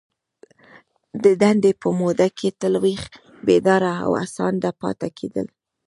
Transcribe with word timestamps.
د 1.23 1.25
دندي 1.41 1.73
په 1.81 1.87
موده 1.99 2.27
کي 2.37 2.49
تل 2.59 2.73
ویښ، 2.83 3.03
بیداره 3.47 3.93
او 4.03 4.11
هڅانده 4.21 4.71
پاته 4.81 5.07
کیدل. 5.17 5.47